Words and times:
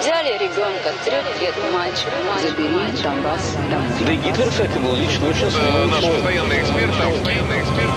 Взяли 0.00 0.32
ребенка, 0.38 0.92
трех 1.04 1.42
лет 1.42 1.54
мальчик, 1.72 2.08
забери 2.42 3.02
Донбасс 3.02 3.56
домой. 3.70 3.88
Да 4.06 4.12
и 4.12 4.16
Гитлер, 4.16 4.48
кстати, 4.48 4.78
был 4.78 4.94
лично 4.96 5.28
очень 5.28 5.46
Э, 5.46 5.86
Наш 5.86 6.00
смелый 6.00 6.14
постоянный 6.14 6.60
эксперт, 6.60 6.88
наш 6.98 7.12
постоянный 7.14 7.60
эксперт. 7.62 7.90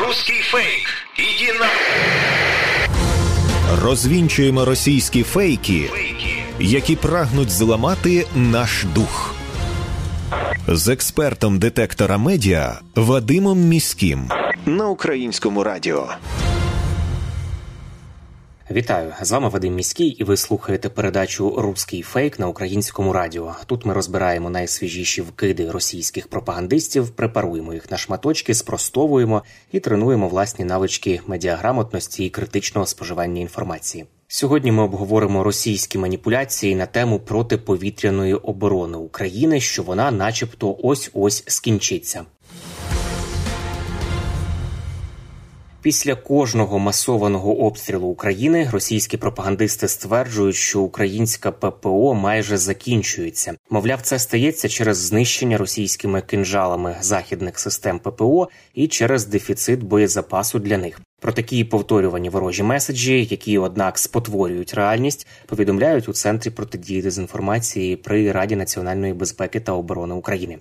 Русский 0.00 0.42
фейк. 0.42 0.86
Иди 1.18 1.52
на... 1.58 1.66
Розвінчуємо 3.84 4.64
російські 4.64 5.22
фейки, 5.22 5.90
які 6.58 6.96
прагнуть 6.96 7.50
зламати 7.50 8.26
наш 8.34 8.84
дух. 8.94 9.34
З 10.68 10.88
експертом 10.88 11.58
детектора 11.58 12.18
медіа 12.18 12.78
Вадимом 12.96 13.58
Міським 13.58 14.30
на 14.66 14.88
українському 14.88 15.64
радіо. 15.64 16.08
Вітаю 18.71 19.13
з 19.21 19.31
вами 19.31 19.49
Вадим 19.49 19.75
Міський, 19.75 20.07
і 20.07 20.23
ви 20.23 20.37
слухаєте 20.37 20.89
передачу 20.89 21.53
Руський 21.57 22.01
фейк 22.01 22.39
на 22.39 22.47
українському 22.47 23.13
радіо. 23.13 23.55
Тут 23.65 23.85
ми 23.85 23.93
розбираємо 23.93 24.49
найсвіжіші 24.49 25.21
вкиди 25.21 25.71
російських 25.71 26.27
пропагандистів, 26.27 27.09
препаруємо 27.09 27.73
їх 27.73 27.91
на 27.91 27.97
шматочки, 27.97 28.53
спростовуємо 28.53 29.43
і 29.71 29.79
тренуємо 29.79 30.27
власні 30.27 30.65
навички 30.65 31.21
медіаграмотності 31.27 32.25
і 32.25 32.29
критичного 32.29 32.87
споживання 32.87 33.41
інформації. 33.41 34.05
Сьогодні 34.27 34.71
ми 34.71 34.83
обговоримо 34.83 35.43
російські 35.43 35.97
маніпуляції 35.97 36.75
на 36.75 36.85
тему 36.85 37.19
протиповітряної 37.19 38.33
оборони 38.33 38.97
України, 38.97 39.59
що 39.59 39.83
вона, 39.83 40.11
начебто, 40.11 40.77
ось 40.83 41.11
ось 41.13 41.43
скінчиться. 41.47 42.25
Після 45.85 46.15
кожного 46.15 46.79
масованого 46.79 47.59
обстрілу 47.59 48.07
України 48.07 48.69
російські 48.71 49.17
пропагандисти 49.17 49.87
стверджують, 49.87 50.55
що 50.55 50.81
українська 50.81 51.51
ППО 51.51 52.13
майже 52.13 52.57
закінчується. 52.57 53.53
Мовляв, 53.69 54.01
це 54.01 54.19
стається 54.19 54.69
через 54.69 54.97
знищення 54.97 55.57
російськими 55.57 56.21
кинжалами 56.21 56.95
західних 57.01 57.59
систем 57.59 57.99
ППО 57.99 58.49
і 58.73 58.87
через 58.87 59.25
дефіцит 59.25 59.83
боєзапасу 59.83 60.59
для 60.59 60.77
них. 60.77 60.99
Про 61.19 61.33
такі 61.33 61.63
повторювані 61.63 62.29
ворожі 62.29 62.63
меседжі, 62.63 63.27
які, 63.31 63.57
однак, 63.57 63.97
спотворюють 63.97 64.73
реальність, 64.73 65.27
повідомляють 65.45 66.09
у 66.09 66.13
центрі 66.13 66.49
протидії 66.49 67.01
дезінформації 67.01 67.95
при 67.95 68.31
Раді 68.31 68.55
національної 68.55 69.13
безпеки 69.13 69.59
та 69.59 69.71
оборони 69.71 70.15
України. 70.15 70.57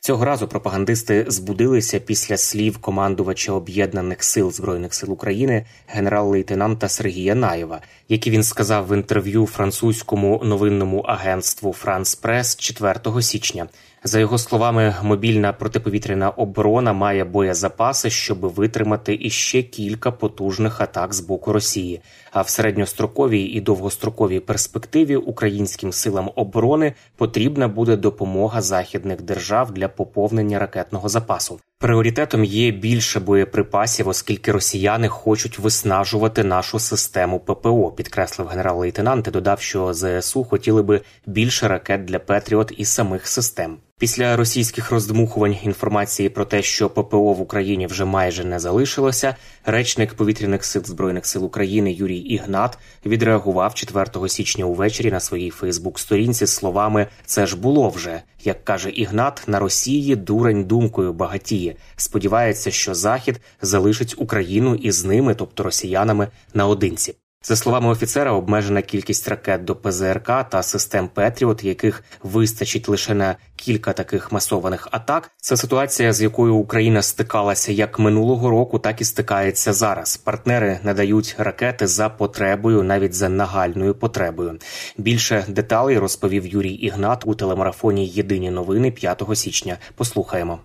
Цього 0.00 0.24
разу 0.24 0.48
пропагандисти 0.48 1.24
збудилися 1.28 2.00
після 2.00 2.36
слів 2.36 2.78
командувача 2.78 3.52
об'єднаних 3.52 4.24
сил 4.24 4.52
збройних 4.52 4.94
сил 4.94 5.12
України 5.12 5.66
генерал-лейтенанта 5.86 6.88
Сергія 6.88 7.34
Наєва, 7.34 7.80
які 8.08 8.30
він 8.30 8.42
сказав 8.42 8.88
в 8.88 8.96
інтерв'ю 8.96 9.46
французькому 9.46 10.40
новинному 10.44 11.00
агентству 11.00 11.72
Франс 11.72 12.14
Прес 12.14 12.56
4 12.56 13.22
січня. 13.22 13.68
За 14.04 14.18
його 14.20 14.38
словами, 14.38 14.94
мобільна 15.02 15.52
протиповітряна 15.52 16.30
оборона 16.30 16.92
має 16.92 17.24
боєзапаси, 17.24 18.10
щоб 18.10 18.38
витримати 18.38 19.18
іще 19.20 19.62
кілька 19.62 20.10
потужних 20.10 20.80
атак 20.80 21.14
з 21.14 21.20
боку 21.20 21.52
Росії. 21.52 22.00
А 22.30 22.42
в 22.42 22.48
середньостроковій 22.48 23.42
і 23.42 23.60
довгостроковій 23.60 24.40
перспективі 24.40 25.16
українським 25.16 25.92
силам 25.92 26.30
оборони 26.34 26.94
потрібна 27.16 27.68
буде 27.68 27.96
допомога 27.96 28.60
західних 28.60 29.22
держав 29.22 29.72
для 29.72 29.88
поповнення 29.88 30.58
ракетного 30.58 31.08
запасу. 31.08 31.60
Пріоритетом 31.80 32.44
є 32.44 32.70
більше 32.70 33.20
боєприпасів, 33.20 34.08
оскільки 34.08 34.52
росіяни 34.52 35.08
хочуть 35.08 35.58
виснажувати 35.58 36.44
нашу 36.44 36.78
систему 36.78 37.40
ППО. 37.40 37.92
Підкреслив 37.92 38.48
генерал-лейтенант 38.48 39.28
і 39.28 39.30
додав, 39.30 39.60
що 39.60 39.94
ЗСУ 39.94 40.44
хотіли 40.44 40.82
би 40.82 41.00
більше 41.26 41.68
ракет 41.68 42.04
для 42.04 42.18
Петріот 42.18 42.72
і 42.76 42.84
самих 42.84 43.26
систем. 43.26 43.76
Після 43.98 44.36
російських 44.36 44.90
роздмухувань 44.90 45.56
інформації 45.62 46.28
про 46.28 46.44
те, 46.44 46.62
що 46.62 46.90
ППО 46.90 47.32
в 47.32 47.40
Україні 47.40 47.86
вже 47.86 48.04
майже 48.04 48.44
не 48.44 48.58
залишилося, 48.58 49.36
речник 49.64 50.14
повітряних 50.14 50.64
сил 50.64 50.84
збройних 50.84 51.26
сил 51.26 51.44
України 51.44 51.92
Юрій 51.92 52.18
Ігнат 52.18 52.78
відреагував 53.06 53.74
4 53.74 54.28
січня 54.28 54.64
увечері 54.64 55.10
на 55.10 55.20
своїй 55.20 55.50
Фейсбук-сторінці 55.50 56.46
словами 56.46 57.06
Це 57.24 57.46
ж 57.46 57.56
було 57.56 57.88
вже. 57.88 58.22
Як 58.44 58.64
каже 58.64 58.90
Ігнат, 58.90 59.42
на 59.46 59.58
Росії 59.58 60.16
дурень 60.16 60.64
думкою 60.64 61.12
багатіє. 61.12 61.74
Сподівається, 61.96 62.70
що 62.70 62.94
Захід 62.94 63.40
залишить 63.62 64.14
Україну 64.18 64.74
із 64.74 65.04
ними, 65.04 65.34
тобто 65.34 65.62
росіянами, 65.62 66.28
наодинці. 66.54 67.14
За 67.42 67.56
словами 67.56 67.88
офіцера, 67.88 68.32
обмежена 68.32 68.82
кількість 68.82 69.28
ракет 69.28 69.64
до 69.64 69.76
ПЗРК 69.76 70.26
та 70.26 70.62
систем 70.62 71.08
Петріот, 71.08 71.64
яких 71.64 72.04
вистачить 72.22 72.88
лише 72.88 73.14
на 73.14 73.36
кілька 73.56 73.92
таких 73.92 74.32
масованих 74.32 74.88
атак. 74.90 75.30
Це 75.36 75.56
ситуація, 75.56 76.12
з 76.12 76.22
якою 76.22 76.54
Україна 76.54 77.02
стикалася 77.02 77.72
як 77.72 77.98
минулого 77.98 78.50
року, 78.50 78.78
так 78.78 79.00
і 79.00 79.04
стикається 79.04 79.72
зараз. 79.72 80.16
Партнери 80.16 80.80
надають 80.82 81.34
ракети 81.38 81.86
за 81.86 82.08
потребою, 82.08 82.82
навіть 82.82 83.14
за 83.14 83.28
нагальною 83.28 83.94
потребою. 83.94 84.58
Більше 84.96 85.44
деталей 85.48 85.98
розповів 85.98 86.46
Юрій 86.46 86.74
Ігнат 86.74 87.22
у 87.26 87.34
телемарафоні 87.34 88.06
Єдині 88.06 88.50
новини 88.50 88.90
5 88.90 89.22
січня. 89.34 89.76
Послухаємо. 89.94 90.58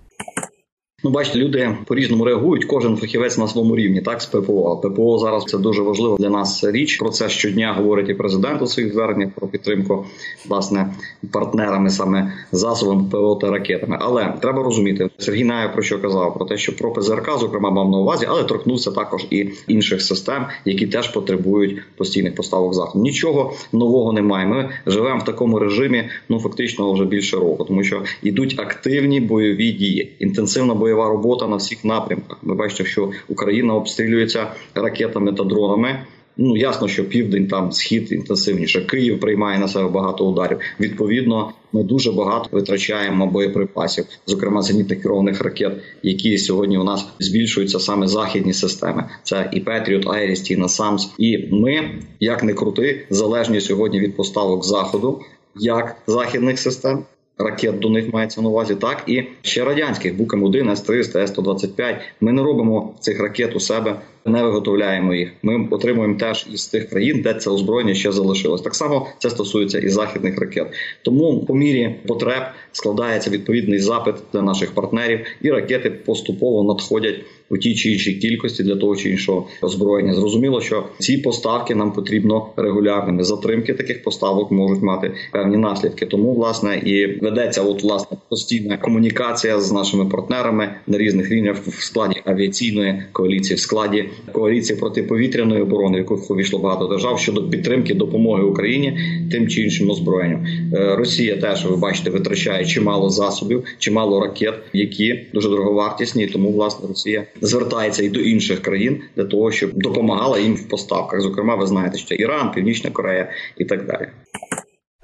Ну, 1.06 1.10
бачите, 1.10 1.40
люди 1.40 1.78
по-різному 1.86 2.26
реагують. 2.26 2.66
Кожен 2.66 2.98
фахівець 2.98 3.38
на 3.38 3.48
своєму 3.48 3.76
рівні, 3.76 4.02
так 4.02 4.22
з 4.22 4.26
ППО. 4.26 4.78
ППО 4.78 5.18
зараз 5.18 5.44
це 5.44 5.58
дуже 5.58 5.82
важлива 5.82 6.18
для 6.18 6.30
нас 6.30 6.64
річ. 6.64 6.98
Про 6.98 7.10
це 7.10 7.30
щодня 7.30 7.74
говорить 7.74 8.10
і 8.10 8.14
президент 8.14 8.62
у 8.62 8.68
своїх 8.68 8.94
зверненнях 8.94 9.30
про 9.36 9.48
підтримку 9.48 10.06
власне 10.48 10.94
партнерами, 11.32 11.90
саме 11.90 12.34
засобами 12.52 13.04
ППО 13.10 13.36
та 13.42 13.52
ракетами. 13.52 13.98
Але 14.02 14.34
треба 14.42 14.64
розуміти, 14.64 15.10
Сергій 15.18 15.44
Наєв 15.44 15.74
про 15.74 15.82
що 15.82 16.02
казав 16.02 16.34
про 16.34 16.46
те, 16.46 16.58
що 16.58 16.76
про 16.76 16.94
ПЗРК, 16.94 17.40
зокрема, 17.40 17.70
мав 17.70 17.92
на 17.92 17.98
увазі, 17.98 18.26
але 18.30 18.44
торкнувся 18.44 18.92
також 18.92 19.26
і 19.30 19.50
інших 19.68 20.02
систем, 20.02 20.46
які 20.66 20.88
теж 20.88 21.08
потребують 21.08 21.82
постійних 21.98 22.36
поставок 22.36 22.74
заходу. 22.74 23.04
Нічого 23.04 23.54
нового 23.74 24.14
немає. 24.14 24.48
Ми 24.48 24.70
живемо 24.86 25.20
в 25.20 25.26
такому 25.26 25.60
режимі, 25.60 26.10
ну 26.30 26.40
фактично 26.40 26.94
вже 26.94 27.06
більше 27.06 27.38
року, 27.38 27.64
тому 27.64 27.84
що 27.84 28.02
йдуть 28.22 28.60
активні 28.60 29.20
бойові 29.22 29.72
дії, 29.72 30.16
інтенсивна 30.20 30.74
бойова 30.74 30.93
бойова 30.94 31.10
робота 31.10 31.48
на 31.48 31.56
всіх 31.56 31.86
напрямках. 31.86 32.38
Ми 32.44 32.56
бачите, 32.56 32.86
що 32.86 33.12
Україна 33.28 33.74
обстрілюється 33.74 34.48
ракетами 34.76 35.34
та 35.34 35.44
дронами. 35.44 36.06
Ну 36.38 36.58
ясно, 36.58 36.88
що 36.88 37.10
південь 37.10 37.48
там 37.48 37.72
схід 37.72 38.12
інтенсивніше. 38.12 38.82
Київ 38.82 39.20
приймає 39.20 39.60
на 39.60 39.68
себе 39.68 39.90
багато 39.90 40.26
ударів. 40.26 40.60
Відповідно, 40.80 41.52
ми 41.72 41.84
дуже 41.84 42.12
багато 42.12 42.50
витрачаємо 42.52 43.28
боєприпасів, 43.28 44.06
зокрема 44.26 44.62
зенітних 44.62 45.02
керованих 45.02 45.42
ракет, 45.42 45.74
які 46.04 46.38
сьогодні 46.38 46.78
у 46.78 46.84
нас 46.84 47.08
збільшуються 47.20 47.80
саме 47.80 48.08
західні 48.08 48.54
системи. 48.54 49.10
Це 49.24 49.50
і 49.54 49.60
Петріот, 49.60 50.08
Айріс, 50.08 50.52
і 50.52 50.58
Насамс. 50.58 51.14
І 51.18 51.48
ми, 51.52 52.00
як 52.20 52.44
не 52.44 52.54
крути, 52.54 53.06
залежні 53.10 53.62
сьогодні 53.62 54.00
від 54.00 54.16
поставок 54.16 54.66
заходу, 54.66 55.22
як 55.56 55.96
західних 56.08 56.60
систем 56.60 57.04
ракет 57.38 57.80
до 57.80 57.90
них 57.90 58.14
мається 58.14 58.42
на 58.42 58.50
увазі, 58.50 58.76
так 58.76 59.04
і 59.08 59.24
ще 59.42 59.66
радянських 59.66 60.16
букам 60.16 60.44
1 60.44 60.70
С-300, 60.70 61.18
С-125. 61.18 61.96
Ми 62.22 62.32
не 62.32 62.44
робимо 62.44 62.94
цих 63.00 63.20
ракет 63.20 63.56
у 63.56 63.60
себе, 63.60 63.96
не 64.26 64.44
виготовляємо 64.44 65.14
їх. 65.14 65.32
Ми 65.42 65.68
отримуємо 65.72 66.16
теж 66.16 66.48
із 66.54 66.68
тих 66.68 66.90
країн, 66.90 67.22
де 67.22 67.34
це 67.34 67.50
озброєння 67.50 67.94
ще 67.94 68.12
залишилось. 68.12 68.62
Так 68.62 68.76
само 68.76 69.08
це 69.20 69.30
стосується 69.30 69.80
і 69.80 69.90
західних 69.90 70.40
ракет. 70.40 70.68
Тому 71.02 71.46
по 71.46 71.56
мірі 71.56 71.96
потреб 72.08 72.44
складається 72.72 73.30
відповідний 73.30 73.80
запит 73.80 74.16
для 74.34 74.42
наших 74.42 74.72
партнерів, 74.72 75.20
і 75.42 75.52
ракети 75.52 75.90
поступово 75.90 76.64
надходять 76.64 77.16
у 77.50 77.58
тій 77.58 77.76
чи 77.76 77.92
іншій 77.92 78.14
кількості 78.14 78.64
для 78.64 78.76
того 78.76 78.96
чи 78.96 79.10
іншого 79.10 79.48
озброєння. 79.62 80.14
Зрозуміло, 80.14 80.62
що 80.62 80.84
ці 81.00 81.18
поставки 81.18 81.76
нам 81.76 81.92
потрібно 81.92 82.48
регулярними. 82.56 83.24
Затримки 83.24 83.74
таких 83.74 84.04
поставок 84.04 84.52
можуть 84.52 84.82
мати 84.82 85.12
певні 85.32 85.58
наслідки. 85.58 86.06
Тому 86.06 86.34
власне 86.34 86.82
і 86.86 87.20
ведеться 87.22 87.62
от 87.62 87.84
власне 87.84 88.18
постійна 88.30 88.78
комунікація 88.78 89.62
з 89.62 89.72
нашими 89.72 90.06
партнерами 90.06 90.76
на 90.88 90.98
різних 90.98 91.30
рівнях 91.30 91.58
в 91.68 91.84
складі 91.84 92.22
авіаційної 92.26 93.04
коаліції, 93.12 93.56
в 93.56 93.60
складі 93.60 94.10
коаліції 94.32 94.80
протиповітряної 94.80 95.62
оборони, 95.62 95.98
в 95.98 96.00
яку 96.00 96.22
увійшло 96.30 96.60
багато 96.60 96.88
держав 96.88 97.20
щодо 97.20 97.50
підтримки 97.50 97.94
допомоги 97.94 98.44
Україні 98.44 98.98
тим 99.32 99.48
чи 99.48 99.62
іншим 99.62 99.90
озброєнням. 99.90 100.46
Е, 100.74 100.96
Росія 100.96 101.38
теж 101.38 101.66
ви 101.66 101.76
бачите 101.76 102.10
витрачає 102.10 102.66
чимало 102.66 103.10
засобів, 103.10 103.64
чимало 103.78 104.20
ракет, 104.20 104.54
які 104.74 105.20
дуже 105.34 105.50
дороговартісні. 105.50 106.28
Тому 106.28 106.52
власне 106.52 106.88
Росія 106.88 107.24
звертається 107.42 108.04
і 108.04 108.10
до 108.10 108.20
інших 108.20 108.62
країн 108.62 109.02
для 109.16 109.24
того, 109.24 109.52
щоб 109.52 109.70
допомагала 109.74 110.40
їм 110.40 110.56
в 110.56 110.70
поставках. 110.70 111.22
Зокрема, 111.22 111.56
ви 111.56 111.68
знаєте, 111.68 111.98
що 111.98 112.16
Іран, 112.16 112.52
Північна 112.52 112.90
Корея 112.90 113.30
і 113.58 113.66
так 113.66 113.86
далі. 113.86 114.08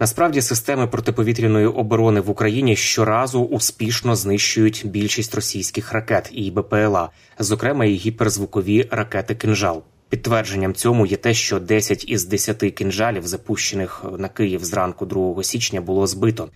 Насправді 0.02 0.42
системи 0.42 0.88
протиповітряної 0.88 1.68
оборони 1.68 2.22
в 2.22 2.30
Україні 2.30 2.76
щоразу 2.76 3.42
успішно 3.42 4.16
знищують 4.16 4.82
більшість 4.86 5.36
російських 5.36 5.94
ракет 5.94 6.30
і 6.34 6.52
БПЛА, 6.52 7.10
зокрема 7.40 7.86
і 7.86 7.94
гіперзвукові 7.94 8.88
ракети 8.92 9.36
«Кинжал». 9.36 9.84
Підтвердженням 10.10 10.74
цьому 10.74 11.06
є 11.06 11.18
те, 11.18 11.34
що 11.34 11.60
10 11.60 12.10
із 12.10 12.26
10 12.26 12.58
кінжалів, 12.58 13.28
запущених 13.28 14.06
на 14.18 14.30
Київ 14.30 14.66
зранку 14.66 15.06
2 15.06 15.44
січня, 15.44 15.82
було 15.82 16.08
збито. 16.08 16.50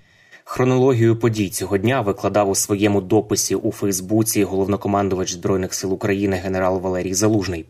Хронологію 0.46 1.20
подій 1.20 1.50
цього 1.50 1.78
дня 1.78 2.02
викладав 2.02 2.50
у 2.50 2.56
своєму 2.56 3.02
дописі 3.02 3.56
у 3.56 3.72
Фейсбуці 3.72 4.44
головнокомандувач 4.44 5.34
збройних 5.34 5.74
сил 5.74 5.94
України 5.94 6.36
генерал 6.44 6.80
Валерій 6.80 7.14
Залужний. 7.14 7.66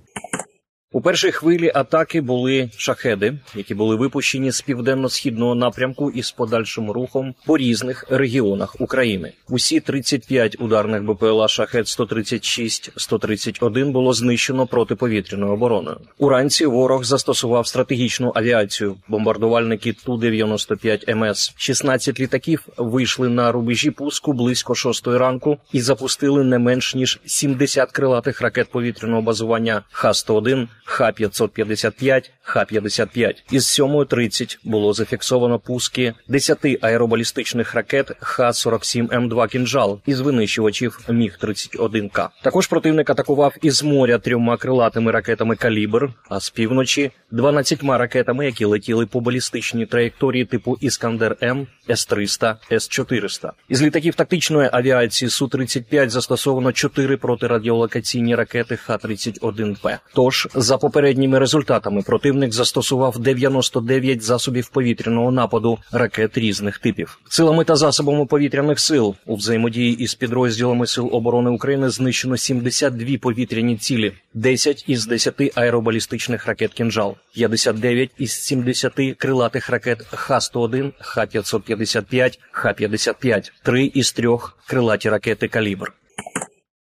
У 0.95 1.01
першій 1.01 1.31
хвилі 1.31 1.72
атаки 1.75 2.22
були 2.22 2.69
шахеди, 2.78 3.34
які 3.56 3.75
були 3.75 3.95
випущені 3.95 4.51
з 4.51 4.62
південно-східного 4.62 5.56
напрямку 5.56 6.12
із 6.12 6.31
подальшим 6.31 6.92
рухом 6.92 7.36
по 7.45 7.57
різних 7.57 8.06
регіонах 8.10 8.81
України. 8.81 9.31
Усі 9.50 9.80
35 9.80 10.56
ударних 10.60 11.04
БПЛА 11.04 11.48
шахет 11.48 11.86
136-131 11.86 13.92
було 13.92 14.13
знищено 14.13 14.68
протиповітряною 14.68 15.51
обороною. 15.51 15.98
Уранці 16.18 16.66
ворог 16.66 17.04
застосував 17.04 17.68
стратегічну 17.68 18.31
авіацію. 18.36 18.96
Бомбардувальники 19.07 19.94
ту 19.94 20.18
95 20.18 21.16
МС 21.16 21.54
16 21.57 22.19
літаків 22.19 22.68
вийшли 22.78 23.30
на 23.30 23.51
рубежі 23.51 23.92
пуску 23.92 24.34
близько 24.34 24.75
6 24.75 25.07
ранку 25.07 25.57
і 25.72 25.81
запустили 25.81 26.44
не 26.44 26.60
менш 26.60 26.96
ніж 26.96 27.19
70 27.25 27.92
крилатих 27.92 28.42
ракет 28.42 28.72
повітряного 28.72 29.22
базування 29.22 29.81
Х-101, 29.92 30.68
Х-555, 30.86 32.30
Х-55. 32.42 33.36
Із 33.52 33.80
7.30 33.80 34.58
було 34.64 34.94
зафіксовано 34.94 35.60
пуски 35.60 36.14
10 36.28 36.58
аеробалістичних 36.82 37.76
ракет 37.76 38.12
Х-47М2 38.20 39.48
«Кінжал» 39.48 40.00
із 40.06 40.20
винищувачів 40.20 41.00
Міг-31К. 41.10 42.30
Також 42.44 42.68
противник 42.68 43.10
атакував 43.10 43.56
із 43.62 43.84
моря 43.84 44.18
трьома 44.18 44.58
крилатими 44.58 45.12
ракетами 45.12 45.56
«Калібр», 45.56 46.10
а 46.30 46.40
з 46.40 46.50
півночі 46.50 47.12
12 47.32 47.84
ракетами, 47.84 48.46
які 48.46 48.66
летіли 48.66 49.06
по 49.06 49.20
балістичній 49.20 49.86
траєкторії 49.86 50.46
типу 50.46 50.78
«Іскандер-М», 50.82 51.68
С-300, 51.90 52.56
С-400. 52.72 53.52
Із 53.70 53.82
літаків 53.82 54.16
тактичної 54.16 54.70
авіації 54.72 55.30
Су-35 55.30 56.10
застосовано 56.10 56.72
4 56.72 57.18
протирадіолокаційні 57.18 58.36
ракети 58.36 58.76
Х-31П. 58.76 60.00
Тож, 60.14 60.48
за 60.56 60.73
попередніми 60.78 61.40
результатами, 61.40 62.02
противник 62.02 62.54
застосував 62.54 63.20
99 63.20 64.24
засобів 64.24 64.70
повітряного 64.70 65.31
нападу 65.31 65.78
ракет 65.92 66.38
різних 66.38 66.78
типів. 66.78 67.20
Силами 67.30 67.64
та 67.64 67.75
засобами 67.75 68.25
повітряних 68.25 68.80
сил 68.80 69.16
у 69.25 69.36
взаємодії 69.36 69.94
із 70.04 70.16
підрозділами 70.16 70.88
сил 70.88 71.10
оборони 71.12 71.50
України 71.50 71.90
знищено 71.90 72.38
72 72.38 73.18
повітряні 73.18 73.78
цілі, 73.78 74.12
10 74.34 74.84
із 74.88 75.08
10 75.08 75.52
аеробалістичних 75.56 76.46
ракет 76.48 76.74
«Кінжал», 76.74 77.16
59 77.36 78.12
із 78.18 78.31
70 78.31 78.94
крилатих 79.18 79.70
ракет 79.70 80.02
Х-101, 80.12 80.92
Х-555, 81.00 82.40
Х-55, 82.52 83.52
3 83.64 83.86
із 83.86 84.14
3 84.14 84.30
крилаті 84.68 85.10
ракети 85.10 85.48
«Калібр». 85.48 85.94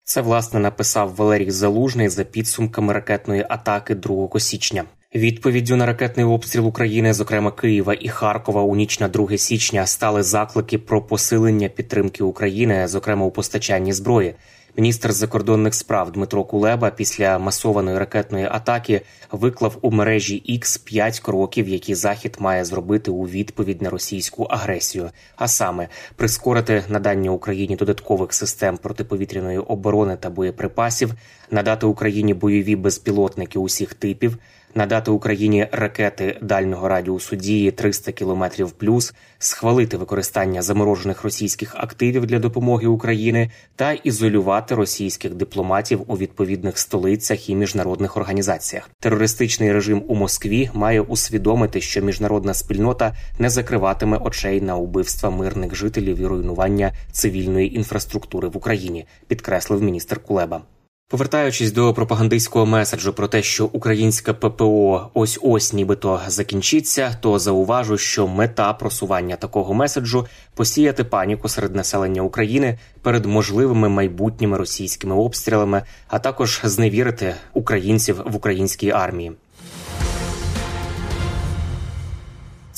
Це 0.10 0.22
власне 0.22 0.60
написав 0.60 1.16
Валерій 1.16 1.52
Залужний 1.52 2.10
за 2.10 2.24
підсумками 2.24 2.94
ракетної 2.94 3.46
атаки 3.50 3.96
2 3.96 4.40
січня. 4.40 4.84
Відповіддю 5.16 5.76
на 5.76 5.86
ракетний 5.86 6.26
обстріл 6.26 6.68
України, 6.68 7.14
зокрема 7.14 7.52
Києва 7.52 7.94
і 8.00 8.10
Харкова, 8.10 8.62
у 8.62 8.76
ніч 8.76 9.00
на 9.00 9.08
2 9.08 9.38
січня 9.38 9.86
стали 9.86 10.24
заклики 10.24 10.78
про 10.78 11.02
посилення 11.02 11.70
підтримки 11.70 12.24
України, 12.24 12.88
зокрема 12.88 13.26
у 13.26 13.32
постачанні 13.32 13.94
зброї. 13.94 14.36
Міністр 14.78 15.12
закордонних 15.12 15.74
справ 15.74 16.12
Дмитро 16.12 16.44
Кулеба 16.44 16.90
після 16.90 17.40
масованої 17.40 17.98
ракетної 17.98 18.48
атаки 18.52 19.02
виклав 19.32 19.78
у 19.82 19.92
мережі 19.92 20.44
X 20.50 20.84
5 20.84 21.20
кроків, 21.20 21.68
які 21.70 21.96
захід 21.96 22.38
має 22.40 22.66
зробити 22.66 23.12
у 23.12 23.24
відповідь 23.24 23.82
на 23.82 23.90
російську 23.90 24.44
агресію, 24.44 25.10
а 25.36 25.48
саме 25.48 25.88
прискорити 26.16 26.84
надання 26.90 27.32
Україні 27.32 27.76
додаткових 27.76 28.34
систем 28.34 28.78
протиповітряної 28.78 29.58
оборони 29.58 30.18
та 30.20 30.30
боєприпасів, 30.30 31.14
надати 31.52 31.86
Україні 31.86 32.34
бойові 32.34 32.76
безпілотники 32.76 33.60
усіх 33.60 33.94
типів. 33.94 34.38
Надати 34.76 35.12
Україні 35.12 35.68
ракети 35.72 36.38
дальнього 36.42 36.88
радіусу 36.88 37.36
дії 37.36 37.72
300 37.72 38.12
км 38.12 38.44
плюс, 38.78 39.14
схвалити 39.40 39.98
використання 39.98 40.62
заморожених 40.62 41.24
російських 41.24 41.76
активів 41.76 42.26
для 42.26 42.40
допомоги 42.40 42.88
Україні 42.88 43.52
та 43.76 43.92
ізолювати 43.92 44.76
російських 44.76 45.34
дипломатів 45.34 46.02
у 46.08 46.18
відповідних 46.18 46.78
столицях 46.78 47.50
і 47.50 47.56
міжнародних 47.56 48.18
організаціях. 48.18 48.90
Терористичний 49.00 49.74
режим 49.74 50.04
у 50.08 50.16
Москві 50.16 50.70
має 50.74 51.02
усвідомити, 51.02 51.82
що 51.82 52.02
міжнародна 52.02 52.54
спільнота 52.54 53.16
не 53.40 53.50
закриватиме 53.50 54.18
очей 54.18 54.62
на 54.62 54.76
убивства 54.76 55.30
мирних 55.30 55.76
жителів 55.76 56.20
і 56.20 56.26
руйнування 56.26 56.92
цивільної 57.12 57.76
інфраструктури 57.76 58.48
в 58.48 58.58
Україні, 58.58 59.06
підкреслив 59.28 59.84
міністр 59.84 60.20
Кулеба. 60.20 60.62
Повертаючись 61.12 61.72
до 61.72 61.94
пропагандистського 61.94 62.66
меседжу 62.66 63.14
про 63.16 63.28
те, 63.28 63.44
що 63.44 63.66
українська 63.66 64.34
ППО 64.34 65.10
ось 65.14 65.40
ось 65.42 65.74
нібито 65.74 66.22
закінчиться, 66.28 67.18
то 67.22 67.40
зауважу, 67.40 67.98
що 67.98 68.28
мета 68.28 68.74
просування 68.74 69.36
такого 69.36 69.74
меседжу 69.74 70.28
посіяти 70.56 71.04
паніку 71.04 71.50
серед 71.50 71.76
населення 71.76 72.22
України 72.22 72.80
перед 73.02 73.26
можливими 73.26 73.90
майбутніми 73.90 74.58
російськими 74.58 75.16
обстрілами, 75.16 75.84
а 76.08 76.20
також 76.20 76.62
зневірити 76.64 77.36
українців 77.54 78.22
в 78.26 78.36
українській 78.36 78.92
армії. 78.92 79.32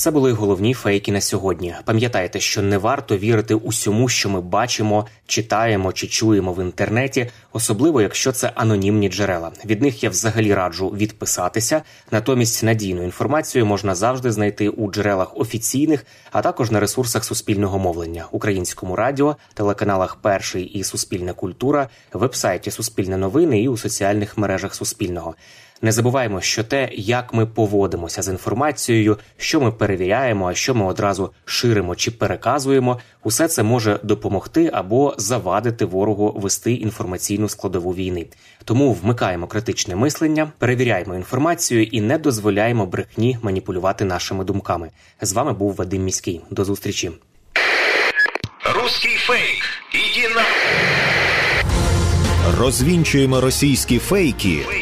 Це 0.02 0.10
були 0.10 0.32
головні 0.32 0.74
фейки 0.74 1.12
на 1.12 1.20
сьогодні. 1.20 1.74
Пам'ятайте, 1.84 2.40
що 2.40 2.62
не 2.62 2.78
варто 2.78 3.16
вірити 3.16 3.54
усьому, 3.54 4.08
що 4.08 4.30
ми 4.30 4.40
бачимо, 4.40 5.06
читаємо 5.26 5.92
чи 5.92 6.06
чуємо 6.06 6.52
в 6.52 6.62
інтернеті, 6.62 7.30
особливо 7.52 8.02
якщо 8.02 8.32
це 8.32 8.52
анонімні 8.54 9.08
джерела. 9.08 9.52
Від 9.64 9.82
них 9.82 10.02
я 10.02 10.10
взагалі 10.10 10.54
раджу 10.54 10.88
відписатися. 10.88 11.82
Натомість 12.10 12.62
надійну 12.62 13.02
інформацію 13.02 13.66
можна 13.66 13.94
завжди 13.94 14.32
знайти 14.32 14.68
у 14.68 14.92
джерелах 14.92 15.36
офіційних, 15.36 16.06
а 16.32 16.42
також 16.42 16.70
на 16.70 16.80
ресурсах 16.80 17.24
суспільного 17.24 17.78
мовлення, 17.78 18.26
українському 18.30 18.96
радіо, 18.96 19.36
телеканалах 19.54 20.16
Перший 20.16 20.64
і 20.64 20.84
Суспільна 20.84 21.32
культура, 21.32 21.88
вебсайті 22.12 22.70
Суспільне 22.70 23.16
новини 23.16 23.62
і 23.62 23.68
у 23.68 23.76
соціальних 23.76 24.38
мережах 24.38 24.74
Суспільного. 24.74 25.34
Не 25.84 25.92
забуваємо, 25.92 26.40
що 26.40 26.64
те, 26.64 26.88
як 26.92 27.34
ми 27.34 27.46
поводимося 27.46 28.22
з 28.22 28.28
інформацією, 28.28 29.18
що 29.36 29.60
ми 29.60 29.72
перевіряємо, 29.72 30.48
а 30.48 30.54
що 30.54 30.74
ми 30.74 30.84
одразу 30.84 31.30
ширимо 31.44 31.96
чи 31.96 32.10
переказуємо, 32.10 32.98
усе 33.22 33.48
це 33.48 33.62
може 33.62 34.00
допомогти 34.02 34.70
або 34.72 35.14
завадити 35.18 35.84
ворогу 35.84 36.32
вести 36.36 36.72
інформаційну 36.72 37.48
складову 37.48 37.94
війни. 37.94 38.26
Тому 38.64 38.92
вмикаємо 38.92 39.46
критичне 39.46 39.96
мислення, 39.96 40.52
перевіряємо 40.58 41.14
інформацію 41.14 41.82
і 41.82 42.00
не 42.00 42.18
дозволяємо 42.18 42.86
брехні 42.86 43.38
маніпулювати 43.42 44.04
нашими 44.04 44.44
думками. 44.44 44.90
З 45.20 45.32
вами 45.32 45.52
був 45.52 45.74
Вадим 45.74 46.04
Міський. 46.04 46.40
До 46.50 46.64
зустрічі. 46.64 47.10
Русський 48.74 49.16
фейк. 49.16 49.62
Іди 49.92 50.34
на... 50.34 50.42
Розвінчуємо 52.58 53.40
російські 53.40 53.98
фейки, 53.98 54.58
Фейки. 54.58 54.81